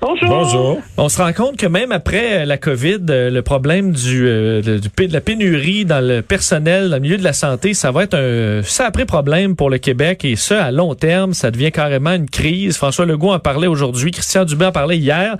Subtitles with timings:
[0.00, 0.28] Bonjour.
[0.28, 0.78] Bonjour.
[0.98, 4.78] On se rend compte que même après la COVID, euh, le problème du, euh, de,
[4.78, 7.90] du p- de la pénurie dans le personnel, dans le milieu de la santé, ça
[7.90, 11.72] va être un sacré problème pour le Québec et ça, à long terme, ça devient
[11.72, 12.76] carrément une crise.
[12.76, 15.36] François Legault en parlait aujourd'hui, Christian Dubé en parlait hier.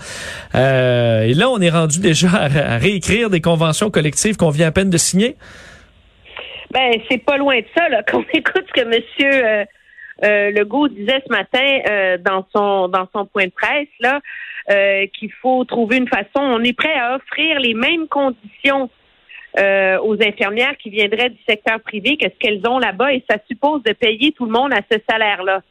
[0.54, 4.68] Euh, et là, on est rendu déjà à, à réécrire des conventions collectives qu'on vient
[4.68, 5.36] à peine de signer.
[6.72, 9.64] Ben, c'est pas loin de ça, là, qu'on écoute ce que monsieur euh,
[10.24, 14.20] euh, Legault disait ce matin euh, dans son dans son point de presse, là,
[14.70, 16.40] euh, qu'il faut trouver une façon.
[16.40, 18.90] On est prêt à offrir les mêmes conditions
[19.58, 23.36] euh, aux infirmières qui viendraient du secteur privé que ce qu'elles ont là-bas et ça
[23.48, 25.62] suppose de payer tout le monde à ce salaire-là.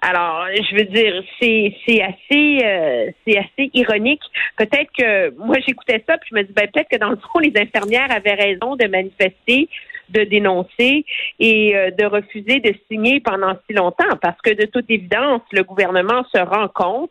[0.00, 4.22] Alors, je veux dire, c'est c'est assez euh, c'est assez ironique.
[4.56, 7.38] Peut-être que moi j'écoutais ça puis je me dis ben peut-être que dans le fond
[7.38, 9.68] les infirmières avaient raison de manifester,
[10.08, 11.04] de dénoncer
[11.38, 15.62] et euh, de refuser de signer pendant si longtemps parce que de toute évidence le
[15.62, 17.10] gouvernement se rend compte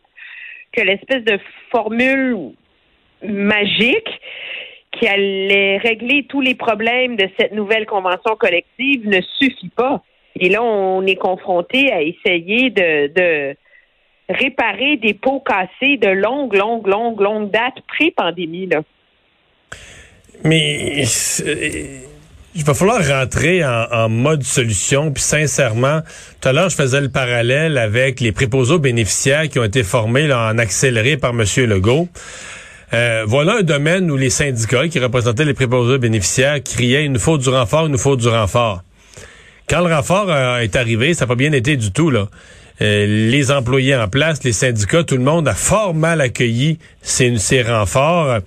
[0.72, 1.38] que l'espèce de
[1.70, 2.52] formule
[3.22, 4.20] magique
[4.92, 10.02] qui allait régler tous les problèmes de cette nouvelle convention collective ne suffit pas.
[10.38, 13.56] Et là, on est confronté à essayer de, de
[14.28, 18.66] réparer des pots cassés de longue, longue, longue, longue date pré-pandémie.
[18.66, 18.82] Là.
[20.42, 21.04] Mais
[21.46, 21.98] euh,
[22.54, 25.10] il va falloir rentrer en, en mode solution.
[25.10, 26.00] Puis sincèrement,
[26.40, 30.26] tout à l'heure, je faisais le parallèle avec les préposés bénéficiaires qui ont été formés
[30.26, 31.44] là, en accéléré par M.
[31.66, 32.08] Legault.
[32.92, 37.18] Euh, voilà un domaine où les syndicats qui représentaient les préposés bénéficiaires criaient «il nous
[37.18, 38.82] faut du renfort, il nous faut du renfort».
[39.68, 42.28] Quand le renfort euh, est arrivé, ça n'a pas bien été du tout, là.
[42.82, 47.38] Euh, les employés en place, les syndicats, tout le monde a fort mal accueilli ces,
[47.38, 48.40] ces renforts.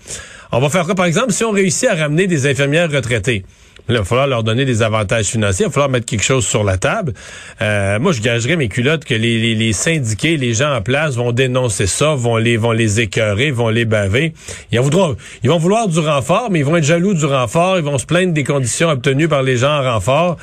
[0.52, 3.44] On va faire quoi, par exemple, si on réussit à ramener des infirmières retraitées?
[3.90, 6.64] Il va falloir leur donner des avantages financiers, il va falloir mettre quelque chose sur
[6.64, 7.14] la table.
[7.62, 11.16] Euh, moi, je gagerais mes culottes que les, les, les, syndiqués, les gens en place
[11.16, 14.34] vont dénoncer ça, vont les vont les écœurer, vont les baver.
[14.72, 17.78] Ils, en voudront, ils vont vouloir du renfort, mais ils vont être jaloux du renfort,
[17.78, 20.36] ils vont se plaindre des conditions obtenues par les gens en renfort.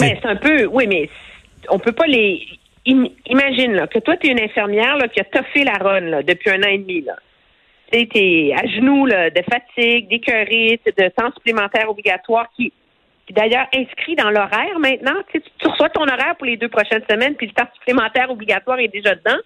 [0.00, 1.08] Mais c'est un peu, oui, mais
[1.68, 2.40] on peut pas les.
[2.86, 6.50] im- imagine que toi, tu es une infirmière là, qui a toffé la là, depuis
[6.50, 7.02] un an et demi.
[7.02, 7.14] Là.
[7.92, 12.72] Tu t'es à genoux de fatigue, d'écœurite, de temps supplémentaire obligatoire qui,
[13.26, 15.20] qui d'ailleurs inscrit dans l'horaire maintenant.
[15.32, 18.88] Tu, reçois ton horaire pour les deux prochaines semaines, puis le temps supplémentaire obligatoire est
[18.88, 19.38] déjà dedans.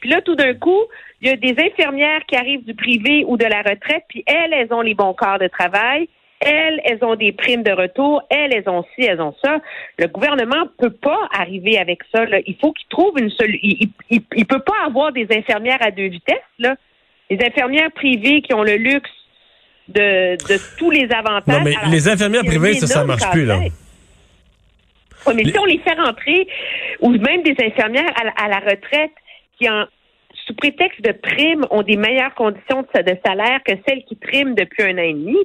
[0.00, 0.82] Puis là, tout d'un coup,
[1.20, 4.52] il y a des infirmières qui arrivent du privé ou de la retraite, puis elles,
[4.52, 6.08] elles ont les bons corps de travail.
[6.40, 8.22] Elles, elles ont des primes de retour.
[8.28, 9.60] Elles, elles ont ci, elles ont ça.
[9.98, 12.24] Le gouvernement peut pas arriver avec ça.
[12.46, 13.88] Il faut qu'il trouve une solution.
[14.10, 16.36] Il, il peut pas avoir des infirmières à deux vitesses.
[16.58, 16.76] Là.
[17.30, 19.10] Les infirmières privées qui ont le luxe
[19.88, 21.58] de, de tous les avantages.
[21.58, 23.58] Non, mais Alors, les infirmières privées, ça, ça marche plus, là.
[25.26, 26.46] Oui, mais Les- si on les fait rentrer,
[27.00, 29.12] ou même des infirmières à la, à la retraite
[29.58, 29.86] qui, en,
[30.46, 34.54] sous prétexte de prime, ont des meilleures conditions de, de salaire que celles qui priment
[34.54, 35.36] depuis un an et demi,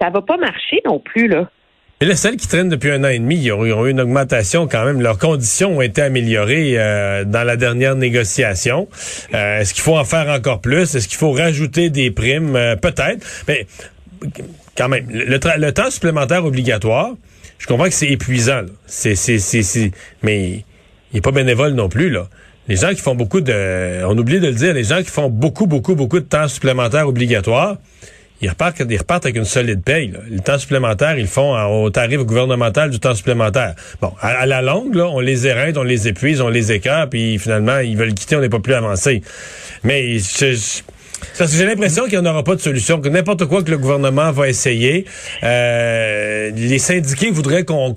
[0.00, 1.48] ça va pas marcher non plus, là.
[2.00, 4.66] Mais là, celles qui traînent depuis un an et demi, ils ont, eu une augmentation
[4.66, 5.02] quand même.
[5.02, 8.88] Leurs conditions ont été améliorées euh, dans la dernière négociation.
[9.34, 10.94] Euh, Est-ce qu'il faut en faire encore plus?
[10.94, 12.56] Est-ce qu'il faut rajouter des primes?
[12.56, 13.26] Euh, Peut-être.
[13.48, 13.66] Mais
[14.78, 17.10] quand même, le, le temps supplémentaire obligatoire,
[17.58, 18.62] je comprends que c'est épuisant.
[18.86, 19.90] c'est, c'est, c'est-
[20.22, 20.64] mais
[21.12, 22.08] il n'est pas bénévole non plus.
[22.08, 22.28] là.
[22.66, 24.04] Les gens qui font beaucoup de...
[24.06, 27.06] On oublie de le dire, les gens qui font beaucoup, beaucoup, beaucoup de temps supplémentaire
[27.08, 27.76] obligatoire,
[28.42, 30.08] ils repartent, ils repartent avec une solide paye.
[30.08, 30.18] là.
[30.30, 33.74] Le temps supplémentaire, ils font au tarif gouvernemental du temps supplémentaire.
[34.00, 37.38] Bon, à, la longue, là, on les éreinte, on les épuise, on les écœure, puis
[37.38, 39.22] finalement, ils veulent quitter, on n'est pas plus avancé.
[39.84, 40.82] Mais je-
[41.38, 43.70] parce que j'ai l'impression qu'il n'y en aura pas de solution, que n'importe quoi que
[43.70, 45.04] le gouvernement va essayer,
[45.42, 47.92] euh, les syndiqués voudraient qu'on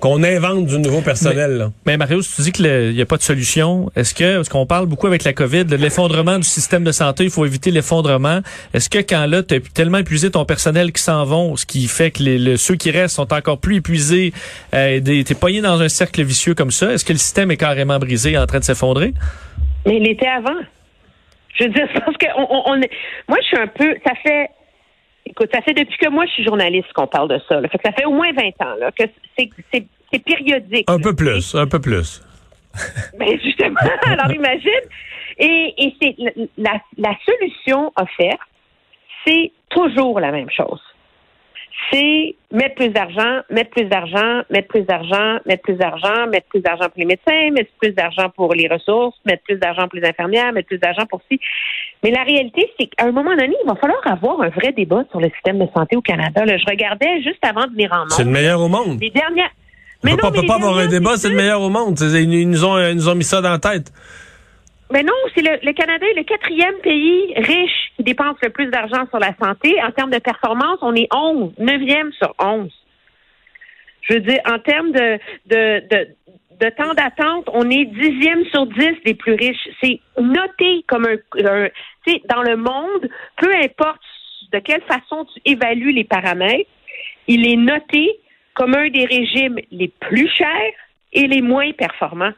[0.00, 1.50] qu'on invente du nouveau personnel.
[1.58, 1.72] là.
[1.86, 4.64] Mais Mario, si tu dis qu'il n'y a pas de solution, est-ce que, parce qu'on
[4.66, 8.40] parle beaucoup avec la COVID, de l'effondrement du système de santé, il faut éviter l'effondrement.
[8.74, 11.88] Est-ce que quand là, tu as tellement épuisé ton personnel qui s'en vont, ce qui
[11.88, 14.32] fait que les, le- ceux qui restent sont encore plus épuisés,
[14.74, 17.56] euh, des- t'es pogné dans un cercle vicieux comme ça, est-ce que le système est
[17.56, 19.14] carrément brisé, en train de s'effondrer?
[19.86, 20.58] Mais il était avant.
[21.58, 22.90] Je veux dire, parce que on, on, on est-
[23.28, 23.94] moi, je suis un peu.
[24.06, 24.48] Ça fait.
[25.30, 27.60] Écoute, ça fait depuis que moi je suis journaliste qu'on parle de ça.
[27.60, 27.68] Là.
[27.68, 29.04] Fait que ça fait au moins 20 ans là, que
[29.38, 30.88] c'est, périodique.
[30.88, 32.22] Un peu plus, un peu plus.
[33.18, 34.70] Ben justement, alors imagine.
[35.38, 36.16] Et, et c'est
[36.56, 38.40] la, la solution offerte,
[39.26, 40.80] c'est toujours la même chose.
[41.90, 46.60] c'est mettre plus d'argent, mettre plus d'argent, mettre plus d'argent, mettre plus d'argent, mettre plus
[46.60, 50.08] d'argent pour les médecins, mettre plus d'argent pour les ressources, mettre plus d'argent pour les
[50.08, 51.40] infirmières, mettre plus d'argent pour ci.
[52.02, 55.04] Mais la réalité, c'est qu'à un moment donné, il va falloir avoir un vrai débat
[55.10, 56.44] sur le système de santé au Canada.
[56.44, 59.00] Là, je regardais juste avant de venir en C'est le meilleur au monde.
[59.00, 59.50] Les dernières.
[60.04, 61.98] Mais on peut pas, peut pas avoir un débat, c'est le meilleur au monde.
[62.00, 63.92] Ils nous, ont, ils nous ont mis ça dans la tête.
[64.92, 68.70] Mais non, c'est le, le, Canada est le quatrième pays riche qui dépense le plus
[68.70, 69.74] d'argent sur la santé.
[69.82, 72.70] En termes de performance, on est 11, neuvième sur 11.
[74.02, 76.08] Je veux dire, en termes de, de, de,
[76.60, 79.68] de temps d'attente, on est dixième sur dix des plus riches.
[79.82, 81.68] C'est noté comme un, un
[82.04, 84.00] tu sais, dans le monde, peu importe
[84.52, 86.70] de quelle façon tu évalues les paramètres,
[87.26, 88.18] il est noté
[88.54, 90.72] comme un des régimes les plus chers
[91.12, 92.32] et les moins performants.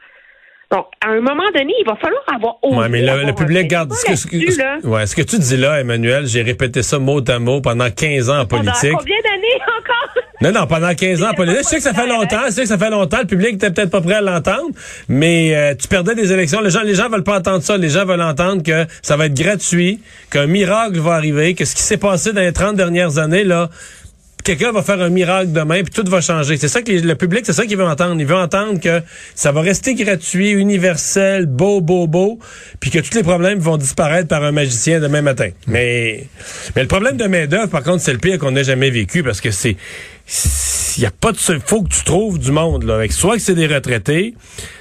[0.71, 3.93] Donc, à un moment donné, il va falloir avoir au Ouais, mais le, public garde
[3.93, 7.39] ce que, ce, ouais, ce que tu dis là, Emmanuel, j'ai répété ça mot à
[7.41, 8.93] mot pendant 15 ans en politique.
[8.97, 10.00] combien d'années encore?
[10.43, 11.65] Non, non, pendant 15 ans politique.
[11.65, 13.71] Je sais que ça fait longtemps, je sais que ça fait longtemps, le public était
[13.71, 14.71] peut-être pas prêt à l'entendre,
[15.09, 16.63] mais euh, tu perdais des élections.
[16.63, 17.77] Les gens, les gens veulent pas entendre ça.
[17.77, 20.01] Les gens veulent entendre que ça va être gratuit,
[20.31, 23.69] qu'un miracle va arriver, que ce qui s'est passé dans les 30 dernières années, là,
[24.43, 26.57] quelqu'un va faire un miracle demain puis tout va changer.
[26.57, 28.17] C'est ça que le public, c'est ça qu'il veut entendre.
[28.19, 29.03] Il veut entendre que
[29.35, 32.39] ça va rester gratuit, universel, beau, beau, beau,
[32.81, 35.51] puis que tous les problèmes vont disparaître par un magicien demain matin.
[35.67, 36.27] Mais,
[36.75, 39.23] mais le problème de main d'œuvre, par contre, c'est le pire qu'on ait jamais vécu
[39.23, 39.77] parce que c'est,
[40.97, 42.95] il y a pas de, faut que tu trouves du monde là.
[42.95, 44.35] Avec soit que c'est des retraités,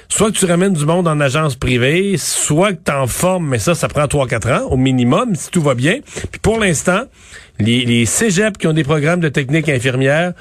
[0.08, 3.58] soit que tu ramènes du monde en agence privée, soit que tu en formes, mais
[3.58, 6.00] ça, ça prend 3-4 ans au minimum, si tout va bien.
[6.30, 7.04] Puis pour l'instant,
[7.60, 10.32] les, les cégeps qui ont des programmes de technique infirmière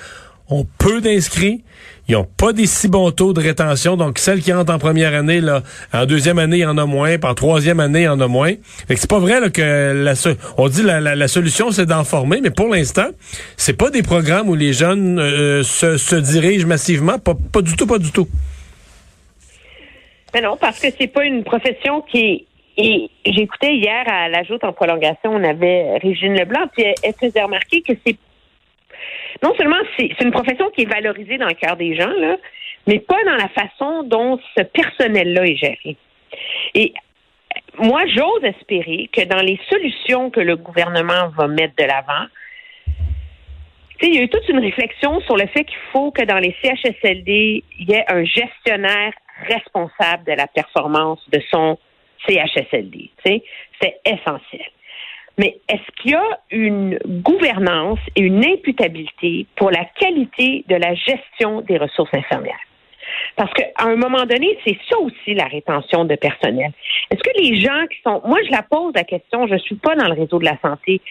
[0.49, 1.63] ont peu d'inscrits.
[2.07, 3.95] Ils n'ont pas des si bons taux de rétention.
[3.95, 5.61] Donc, celles qui rentrent en première année, là,
[5.93, 7.19] en deuxième année, il y en a moins.
[7.19, 8.53] Puis en troisième année, il y en a moins.
[8.87, 10.13] Fait que c'est pas vrai que la,
[10.57, 12.41] on dit la, solution, c'est d'en former.
[12.41, 13.09] Mais pour l'instant,
[13.57, 17.19] c'est pas des programmes où les jeunes euh, se, dirigent massivement.
[17.19, 18.27] Pas, pas du tout, pas du tout.
[20.33, 22.45] Mais non, parce que c'est pas une profession qui est
[22.81, 27.81] et j'écoutais hier à la en prolongation, on avait Régine Leblanc, puis elle, faisait remarquer
[27.81, 28.15] que c'est
[29.43, 32.37] non seulement c'est une profession qui est valorisée dans le cœur des gens, là,
[32.87, 35.97] mais pas dans la façon dont ce personnel-là est géré.
[36.73, 36.93] Et
[37.79, 42.27] moi, j'ose espérer que dans les solutions que le gouvernement va mettre de l'avant,
[44.01, 46.55] il y a eu toute une réflexion sur le fait qu'il faut que dans les
[46.63, 49.11] CHSLD, il y ait un gestionnaire
[49.47, 51.77] responsable de la performance de son
[52.27, 53.09] CHSLD.
[53.23, 53.43] C'est
[54.05, 54.65] essentiel.
[55.37, 60.93] Mais est-ce qu'il y a une gouvernance et une imputabilité pour la qualité de la
[60.95, 62.59] gestion des ressources infirmières?
[63.37, 66.71] Parce qu'à un moment donné, c'est ça aussi la rétention de personnel.
[67.09, 68.21] Est-ce que les gens qui sont...
[68.25, 70.57] Moi, je la pose la question, je ne suis pas dans le réseau de la
[70.61, 71.01] santé,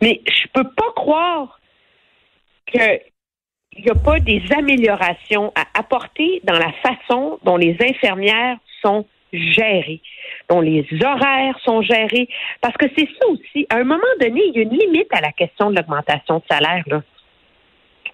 [0.00, 1.58] mais je ne peux pas croire
[2.66, 3.00] qu'il
[3.78, 9.04] n'y a pas des améliorations à apporter dans la façon dont les infirmières sont
[9.34, 10.00] gérées,
[10.48, 12.28] dont les horaires sont gérés.
[12.60, 13.66] Parce que c'est ça aussi.
[13.70, 16.44] À un moment donné, il y a une limite à la question de l'augmentation de
[16.50, 16.84] salaire.
[16.86, 17.02] Là.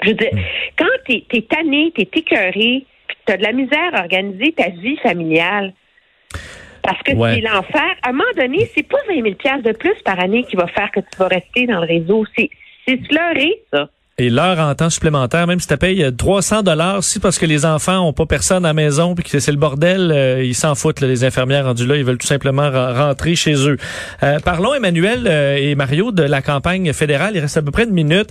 [0.02, 0.30] Je veux dire,
[0.78, 2.84] quand tu es, tanné, tu es écœuré,
[3.26, 5.72] tu as de la misère à organiser ta vie familiale,
[6.82, 7.94] parce que c'est l'enfer.
[8.02, 10.90] À un moment donné, c'est pas 20 000 de plus par année qui va faire
[10.90, 12.24] que tu vas rester dans le réseau.
[12.34, 13.88] C'est leurré, ça.
[14.20, 17.64] Et l'heure en temps supplémentaire, même si tu payes 300 dollars, si parce que les
[17.64, 20.74] enfants ont pas personne à la maison puis que c'est le bordel, euh, ils s'en
[20.74, 23.78] foutent, les infirmières rendus là, ils veulent tout simplement rentrer chez eux.
[24.22, 27.32] Euh, parlons, Emmanuel euh, et Mario, de la campagne fédérale.
[27.34, 28.28] Il reste à peu près une minute.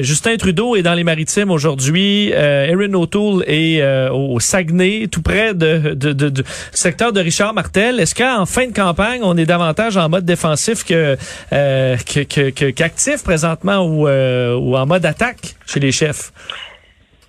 [0.00, 2.30] Justin Trudeau est dans les maritimes aujourd'hui.
[2.30, 8.00] Erin O'Toole est au Saguenay, tout près de, de, de, du secteur de Richard Martel.
[8.00, 11.16] Est-ce qu'en fin de campagne, on est davantage en mode défensif que
[11.50, 15.17] qu'actif que, présentement ou, ou en mode attaque
[15.66, 16.32] chez les chefs?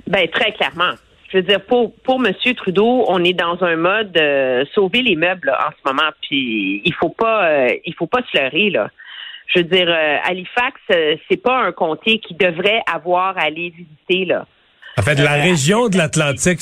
[0.07, 0.93] Ben très clairement.
[1.31, 2.33] Je veux dire, pour, pour M.
[2.55, 6.09] Trudeau, on est dans un mode euh, sauver les meubles en ce moment.
[6.27, 8.89] Puis il faut pas euh, il faut pas se leurrer, là.
[9.53, 10.79] Je veux dire, euh, Halifax,
[11.29, 14.45] c'est pas un comté qui devrait avoir à aller visiter là.
[14.97, 16.59] En fait, la région de l'Atlantique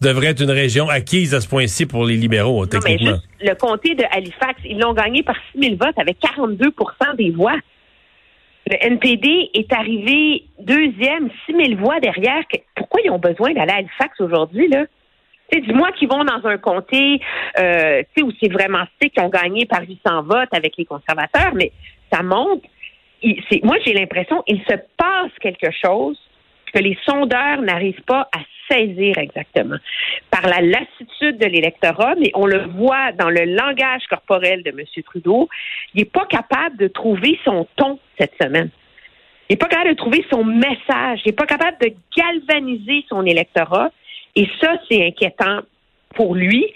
[0.00, 3.18] devrait être une région acquise à ce point-ci pour les libéraux, techniquement.
[3.40, 7.54] le comté de Halifax, ils l'ont gagné par 6 000 votes avec 42% des voix.
[8.70, 12.42] Le NPD est arrivé deuxième, 6 000 voix derrière.
[12.74, 14.84] Pourquoi ils ont besoin d'aller à Halifax aujourd'hui, là?
[15.50, 17.18] Dis-moi qu'ils vont dans un comté
[17.58, 21.72] euh, où c'est vraiment ceux qui ont gagné par 800 votes avec les conservateurs, mais
[22.12, 22.68] ça montre.
[23.62, 26.18] moi, j'ai l'impression qu'il se passe quelque chose
[26.70, 29.78] que les sondeurs n'arrivent pas à saisir exactement
[30.30, 34.84] par la lassitude de l'électorat, mais on le voit dans le langage corporel de M.
[35.04, 35.48] Trudeau.
[35.94, 38.70] Il n'est pas capable de trouver son ton cette semaine.
[39.48, 41.20] Il n'est pas capable de trouver son message.
[41.24, 43.90] Il n'est pas capable de galvaniser son électorat.
[44.36, 45.60] Et ça, c'est inquiétant
[46.14, 46.66] pour lui.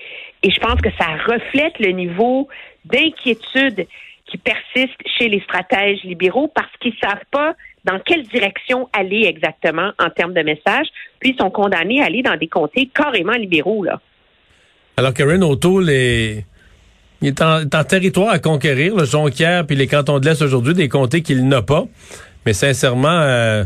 [0.42, 2.48] Et je pense que ça reflète le niveau
[2.84, 3.86] d'inquiétude
[4.26, 9.24] qui persiste chez les stratèges libéraux parce qu'ils ne savent pas dans quelle direction aller
[9.24, 10.86] exactement en termes de message,
[11.18, 13.84] puis sont condamnés à aller dans des comtés carrément libéraux.
[13.84, 14.00] Là.
[14.96, 16.44] Alors Karen O'Toole est,
[17.22, 20.88] il est, en, territoire à conquérir, le Jonquière puis les cantons de l'Est aujourd'hui, des
[20.88, 21.84] comtés qu'il n'a pas.
[22.44, 23.64] Mais sincèrement, euh,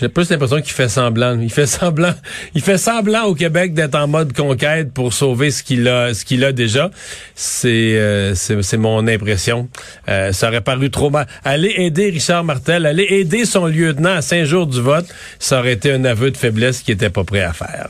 [0.00, 1.38] j'ai plus l'impression qu'il fait semblant.
[1.40, 2.14] Il fait semblant.
[2.54, 6.24] Il fait semblant au Québec d'être en mode conquête pour sauver ce qu'il a, ce
[6.24, 6.90] qu'il a déjà.
[7.34, 9.68] C'est, euh, c'est, mon impression.
[10.08, 11.26] Euh, ça aurait paru trop mal.
[11.44, 15.06] Aller aider Richard Martel, aller aider son lieutenant à cinq jours du vote,
[15.38, 17.88] ça aurait été un aveu de faiblesse qu'il était pas prêt à faire.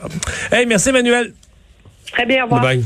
[0.50, 1.32] Hey, merci Emmanuel.
[2.12, 2.62] Très bien, au revoir.
[2.62, 2.84] Bye bye.